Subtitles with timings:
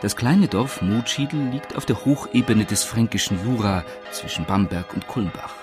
[0.00, 5.54] Das kleine Dorf Motschiedl liegt auf der Hochebene des fränkischen Jura zwischen Bamberg und Kulmbach.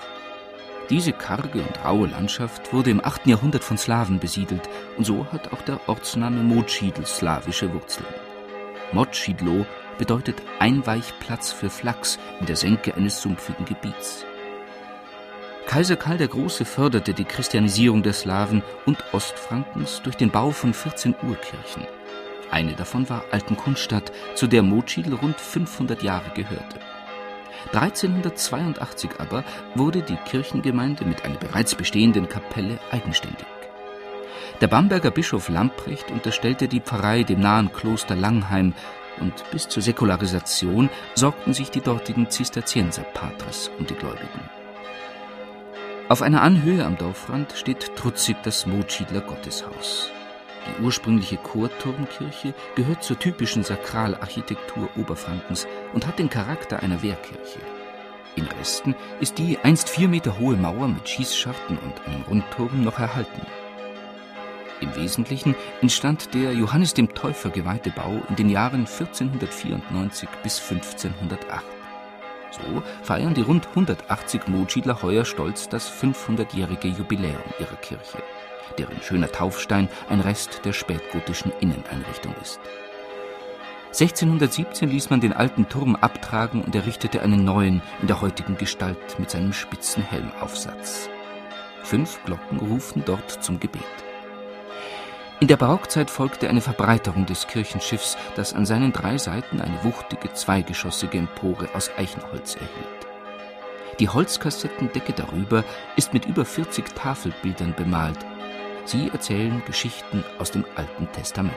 [0.90, 3.26] Diese karge und raue Landschaft wurde im 8.
[3.26, 4.68] Jahrhundert von Slawen besiedelt
[4.98, 8.06] und so hat auch der Ortsname Motschiedl slawische Wurzeln.
[8.92, 9.64] Motschiedlo
[9.96, 14.26] bedeutet Einweichplatz für Flachs in der Senke eines sumpfigen Gebiets.
[15.66, 20.74] Kaiser Karl der Große förderte die Christianisierung der Slawen und Ostfrankens durch den Bau von
[20.74, 21.86] 14 Urkirchen.
[22.50, 26.78] Eine davon war Altenkunstadt, zu der Motschiedl rund 500 Jahre gehörte.
[27.72, 33.46] 1382 aber wurde die Kirchengemeinde mit einer bereits bestehenden Kapelle eigenständig.
[34.60, 38.72] Der Bamberger Bischof Lamprecht unterstellte die Pfarrei dem nahen Kloster Langheim
[39.20, 44.50] und bis zur Säkularisation sorgten sich die dortigen Zisterzienserpatres um die Gläubigen.
[46.08, 50.10] Auf einer Anhöhe am Dorfrand steht trutzig das Motschiedler Gotteshaus.
[50.66, 57.60] Die ursprüngliche Chorturmkirche gehört zur typischen Sakralarchitektur Oberfrankens und hat den Charakter einer Wehrkirche.
[58.36, 62.98] In Resten ist die einst vier Meter hohe Mauer mit Schießscharten und einem Rundturm noch
[62.98, 63.46] erhalten.
[64.80, 71.64] Im Wesentlichen entstand der Johannes dem Täufer geweihte Bau in den Jahren 1494 bis 1508.
[72.50, 78.22] So feiern die rund 180 Motschiedler heuer stolz das 500-jährige Jubiläum ihrer Kirche
[78.78, 82.60] deren schöner Taufstein ein Rest der spätgotischen Inneneinrichtung ist.
[83.88, 89.18] 1617 ließ man den alten Turm abtragen und errichtete einen neuen in der heutigen Gestalt
[89.18, 91.08] mit seinem spitzen Helmaufsatz.
[91.82, 93.82] Fünf Glocken rufen dort zum Gebet.
[95.38, 100.32] In der Barockzeit folgte eine Verbreiterung des Kirchenschiffs, das an seinen drei Seiten eine wuchtige
[100.32, 103.06] zweigeschossige Empore aus Eichenholz erhielt.
[103.98, 105.64] Die Holzkassettendecke darüber
[105.96, 108.18] ist mit über 40 Tafelbildern bemalt,
[108.86, 111.56] Sie erzählen Geschichten aus dem Alten Testament.